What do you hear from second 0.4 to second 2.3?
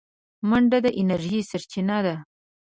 منډه د انرژۍ سرچینه ده